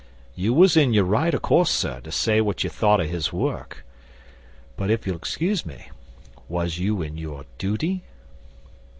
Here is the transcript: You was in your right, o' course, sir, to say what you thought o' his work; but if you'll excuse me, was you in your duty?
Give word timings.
You 0.33 0.55
was 0.55 0.75
in 0.75 0.93
your 0.95 1.03
right, 1.03 1.31
o' 1.35 1.39
course, 1.39 1.69
sir, 1.69 1.99
to 1.99 2.11
say 2.11 2.41
what 2.41 2.63
you 2.63 2.71
thought 2.71 2.99
o' 2.99 3.03
his 3.03 3.31
work; 3.31 3.85
but 4.75 4.89
if 4.89 5.05
you'll 5.05 5.15
excuse 5.15 5.63
me, 5.63 5.91
was 6.49 6.79
you 6.79 7.03
in 7.03 7.19
your 7.19 7.45
duty? 7.59 8.01